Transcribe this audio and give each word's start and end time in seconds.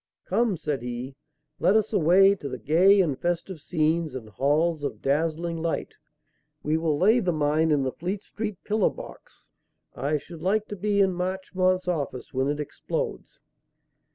"Come," 0.25 0.57
said 0.57 0.81
he, 0.81 1.15
"let 1.59 1.75
us 1.75 1.93
away 1.93 2.33
to 2.33 2.49
'the 2.49 2.57
gay 2.57 3.01
and 3.01 3.15
festive 3.19 3.61
scenes 3.61 4.15
and 4.15 4.29
halls 4.29 4.83
of 4.83 4.99
dazzling 4.99 5.57
light.' 5.61 5.93
We 6.63 6.75
will 6.75 6.97
lay 6.97 7.19
the 7.19 7.31
mine 7.31 7.69
in 7.69 7.83
the 7.83 7.91
Fleet 7.91 8.23
Street 8.23 8.57
pillar 8.63 8.89
box. 8.89 9.43
I 9.95 10.17
should 10.17 10.41
like 10.41 10.65
to 10.69 10.75
be 10.75 11.01
in 11.01 11.13
Marchmont's 11.13 11.87
office 11.87 12.33
when 12.33 12.47
it 12.47 12.59
explodes." 12.59 13.41